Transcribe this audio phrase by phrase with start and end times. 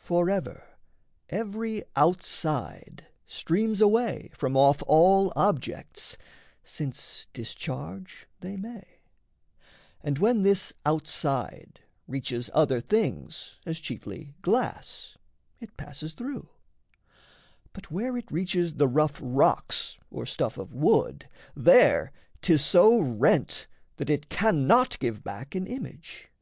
[0.00, 0.76] For ever
[1.28, 6.16] every outside streams away From off all objects,
[6.64, 9.02] since discharge they may;
[10.00, 11.78] And when this outside
[12.08, 15.16] reaches other things, As chiefly glass,
[15.60, 16.48] it passes through;
[17.72, 22.10] but where It reaches the rough rocks or stuff of wood, There
[22.40, 23.68] 'tis so rent
[23.98, 26.32] that it cannot give back An image.